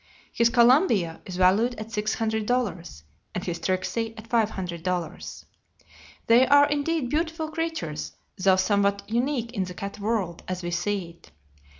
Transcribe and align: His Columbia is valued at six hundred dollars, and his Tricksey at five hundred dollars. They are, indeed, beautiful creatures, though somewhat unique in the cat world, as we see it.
His 0.33 0.49
Columbia 0.49 1.21
is 1.27 1.35
valued 1.35 1.75
at 1.79 1.91
six 1.91 2.15
hundred 2.15 2.47
dollars, 2.47 3.03
and 3.35 3.43
his 3.43 3.59
Tricksey 3.59 4.15
at 4.17 4.25
five 4.25 4.49
hundred 4.49 4.81
dollars. 4.81 5.45
They 6.25 6.47
are, 6.47 6.67
indeed, 6.67 7.11
beautiful 7.11 7.51
creatures, 7.51 8.13
though 8.35 8.55
somewhat 8.55 9.03
unique 9.07 9.51
in 9.53 9.65
the 9.65 9.75
cat 9.75 9.99
world, 9.99 10.41
as 10.47 10.63
we 10.63 10.71
see 10.71 11.11
it. 11.11 11.29